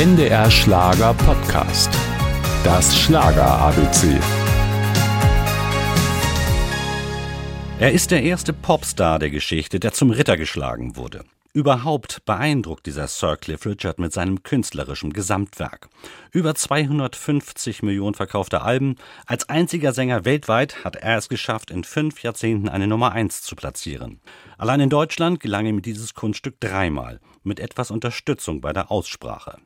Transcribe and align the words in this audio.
NDR 0.00 0.50
Schlager 0.50 1.12
Podcast. 1.12 1.90
Das 2.64 2.98
Schlager 2.98 3.44
ABC. 3.44 4.18
Er 7.78 7.92
ist 7.92 8.10
der 8.10 8.22
erste 8.22 8.54
Popstar 8.54 9.18
der 9.18 9.28
Geschichte, 9.28 9.78
der 9.78 9.92
zum 9.92 10.10
Ritter 10.10 10.38
geschlagen 10.38 10.96
wurde. 10.96 11.26
Überhaupt 11.52 12.24
beeindruckt 12.24 12.86
dieser 12.86 13.08
Sir 13.08 13.36
Cliff 13.36 13.66
Richard 13.66 13.98
mit 13.98 14.14
seinem 14.14 14.42
künstlerischen 14.42 15.12
Gesamtwerk. 15.12 15.90
Über 16.30 16.54
250 16.54 17.82
Millionen 17.82 18.14
verkaufte 18.14 18.62
Alben. 18.62 18.96
Als 19.26 19.50
einziger 19.50 19.92
Sänger 19.92 20.24
weltweit 20.24 20.82
hat 20.82 20.96
er 20.96 21.18
es 21.18 21.28
geschafft, 21.28 21.70
in 21.70 21.84
fünf 21.84 22.22
Jahrzehnten 22.22 22.70
eine 22.70 22.86
Nummer 22.86 23.12
eins 23.12 23.42
zu 23.42 23.54
platzieren. 23.54 24.22
Allein 24.56 24.80
in 24.80 24.88
Deutschland 24.88 25.40
gelang 25.40 25.66
ihm 25.66 25.82
dieses 25.82 26.14
Kunststück 26.14 26.58
dreimal, 26.58 27.20
mit 27.42 27.60
etwas 27.60 27.90
Unterstützung 27.90 28.62
bei 28.62 28.72
der 28.72 28.90
Aussprache. 28.90 29.58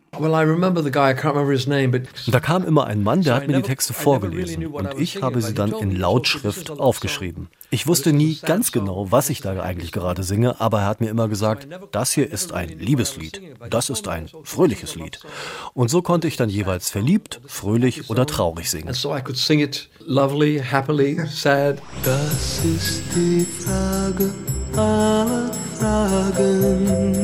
Da 2.27 2.41
kam 2.41 2.65
immer 2.65 2.87
ein 2.87 3.03
Mann, 3.03 3.23
der 3.23 3.35
hat 3.35 3.47
mir 3.47 3.57
die 3.57 3.63
Texte 3.63 3.93
vorgelesen 3.93 4.67
und 4.67 4.99
ich 4.99 5.23
habe 5.23 5.41
sie 5.43 5.55
dann 5.55 5.73
in 5.73 5.95
Lautschrift 5.97 6.71
aufgeschrieben. 6.71 7.49
Ich 7.71 7.87
wusste 7.87 8.13
nie 8.13 8.39
ganz 8.41 8.71
genau, 8.71 9.11
was 9.11 9.31
ich 9.31 9.41
da 9.41 9.61
eigentlich 9.61 9.91
gerade 9.91 10.23
singe, 10.23 10.61
aber 10.61 10.83
er 10.83 10.87
hat 10.87 11.01
mir 11.01 11.11
immer 11.11 11.29
gesagt, 11.29 11.67
das 11.91 12.13
hier 12.13 12.31
ist 12.31 12.53
ein 12.53 12.69
Liebeslied, 12.69 13.41
das 13.69 13.91
ist 13.91 14.07
ein 14.07 14.29
fröhliches 14.45 14.95
Lied. 14.95 15.19
Und 15.73 15.89
so 15.89 16.01
konnte 16.01 16.29
ich 16.29 16.37
dann 16.37 16.49
jeweils 16.49 16.91
verliebt, 16.91 17.41
fröhlich 17.47 18.11
oder 18.11 18.27
traurig 18.27 18.71
singen. 18.71 18.87
Das 22.05 22.61
ist 22.65 23.03
die 23.15 23.45
Frage 23.45 24.33
aller 24.77 25.51
Fragen. 25.79 27.24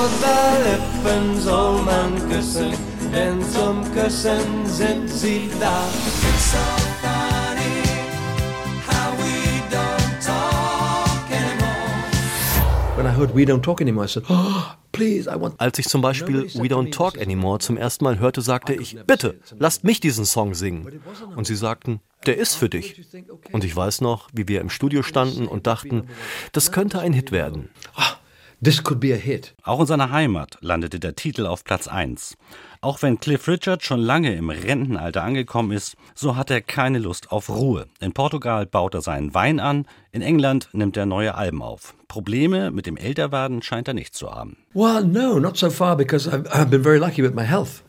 Rosa 0.00 0.56
Lippen 0.64 1.38
soll 1.38 1.82
man 1.82 2.30
küssen, 2.30 2.72
denn 3.12 3.38
zum 3.42 3.84
Küssen 3.92 4.64
sind 4.64 5.10
sie 5.10 5.50
da. 5.60 5.84
It's 5.84 6.52
so 6.52 6.58
funny 7.02 7.82
how 8.88 9.12
we 9.18 9.60
don't 9.70 10.24
talk 10.24 11.30
anymore. 11.30 12.96
When 12.96 13.06
I 13.06 13.10
heard 13.10 13.34
We 13.34 13.44
Don't 13.44 13.62
Talk 13.62 13.82
Anymore, 13.82 14.06
I 14.06 14.08
said, 14.08 14.24
oh, 14.30 14.64
als 15.58 15.78
ich 15.78 15.88
zum 15.88 16.00
Beispiel 16.00 16.44
We 16.54 16.68
Don't 16.68 16.92
Talk 16.92 17.18
Anymore 17.20 17.58
zum 17.58 17.76
ersten 17.76 18.04
Mal 18.04 18.18
hörte, 18.18 18.40
sagte 18.40 18.72
ich, 18.74 18.96
bitte, 19.06 19.38
lasst 19.58 19.84
mich 19.84 20.00
diesen 20.00 20.24
Song 20.24 20.54
singen. 20.54 21.00
Und 21.36 21.46
sie 21.46 21.56
sagten, 21.56 22.00
der 22.26 22.36
ist 22.36 22.54
für 22.54 22.68
dich. 22.68 23.06
Und 23.52 23.64
ich 23.64 23.74
weiß 23.74 24.00
noch, 24.00 24.28
wie 24.32 24.48
wir 24.48 24.60
im 24.60 24.68
Studio 24.68 25.02
standen 25.02 25.46
und 25.46 25.66
dachten, 25.66 26.08
das 26.52 26.72
könnte 26.72 27.00
ein 27.00 27.12
Hit 27.12 27.32
werden. 27.32 27.70
Ah, 28.62 29.70
Auch 29.70 29.80
in 29.80 29.86
seiner 29.86 30.10
Heimat 30.10 30.58
landete 30.60 31.00
der 31.00 31.16
Titel 31.16 31.46
auf 31.46 31.64
Platz 31.64 31.88
1. 31.88 32.36
Auch 32.82 33.00
wenn 33.00 33.18
Cliff 33.18 33.48
Richard 33.48 33.82
schon 33.82 34.00
lange 34.00 34.34
im 34.34 34.50
Rentenalter 34.50 35.22
angekommen 35.22 35.72
ist, 35.72 35.96
so 36.14 36.36
hat 36.36 36.50
er 36.50 36.60
keine 36.60 36.98
Lust 36.98 37.32
auf 37.32 37.48
Ruhe. 37.48 37.86
In 38.00 38.12
Portugal 38.12 38.66
baut 38.66 38.94
er 38.94 39.00
seinen 39.00 39.32
Wein 39.32 39.60
an, 39.60 39.86
in 40.12 40.20
England 40.20 40.68
nimmt 40.72 40.98
er 40.98 41.06
neue 41.06 41.34
Alben 41.36 41.62
auf. 41.62 41.94
Probleme 42.10 42.72
mit 42.72 42.86
dem 42.86 42.96
Älterwerden 42.96 43.62
scheint 43.62 43.86
er 43.86 43.94
nicht 43.94 44.16
zu 44.16 44.32
haben. 44.32 44.56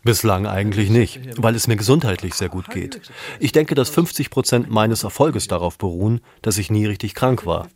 Bislang 0.03 0.45
eigentlich 0.45 0.91
nicht, 0.91 1.19
weil 1.37 1.55
es 1.55 1.67
mir 1.67 1.75
gesundheitlich 1.75 2.35
sehr 2.35 2.49
gut 2.49 2.69
geht. 2.69 3.01
Ich 3.39 3.51
denke, 3.51 3.73
dass 3.73 3.89
50 3.89 4.29
Prozent 4.29 4.69
meines 4.69 5.03
Erfolges 5.03 5.47
darauf 5.47 5.79
beruhen, 5.79 6.21
dass 6.43 6.59
ich 6.59 6.69
nie 6.69 6.85
richtig 6.85 7.15
krank 7.15 7.47
war. 7.47 7.67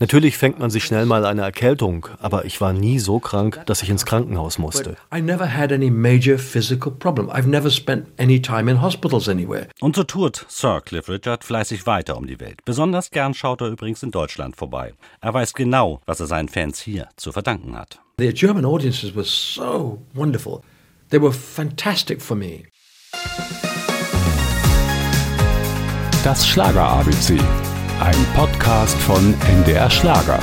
Natürlich 0.00 0.38
fängt 0.38 0.58
man 0.58 0.70
sich 0.70 0.84
schnell 0.84 1.04
mal 1.04 1.26
eine 1.26 1.42
Erkältung, 1.42 2.08
aber 2.20 2.46
ich 2.46 2.58
war 2.60 2.72
nie 2.72 2.98
so 2.98 3.18
krank, 3.18 3.62
dass 3.66 3.82
ich 3.82 3.90
ins 3.90 4.06
Krankenhaus 4.06 4.58
musste. 4.58 4.96
Und 9.80 9.96
so 9.96 10.04
tourt 10.04 10.46
Sir 10.48 10.80
Cliff 10.80 11.08
Richard 11.10 11.44
fleißig 11.44 11.86
weiter 11.86 12.16
um 12.16 12.26
die 12.26 12.40
Welt. 12.40 12.64
Besonders 12.64 13.10
gern 13.10 13.34
schaut 13.34 13.60
er 13.60 13.68
übrigens 13.68 14.02
in 14.02 14.10
Deutschland 14.10 14.56
vorbei. 14.56 14.94
Er 15.20 15.34
weiß 15.34 15.52
genau, 15.66 16.00
was 16.06 16.20
er 16.20 16.26
seinen 16.26 16.48
Fans 16.48 16.80
hier 16.80 17.08
zu 17.16 17.32
verdanken 17.32 17.76
hat. 17.76 17.98
The 18.18 18.32
German 18.32 18.64
audiences 18.64 19.14
were 19.14 19.24
so 19.24 19.98
wonderful. 20.14 20.62
They 21.10 21.20
were 21.20 21.32
fantastic 21.32 22.22
for 22.22 22.36
me. 22.36 22.64
Das 26.24 26.46
Schlager 26.46 26.82
ABC, 26.82 27.38
ein 28.00 28.26
Podcast 28.34 28.96
von 28.98 29.34
NDR 29.48 29.90
Schlager. 29.90 30.40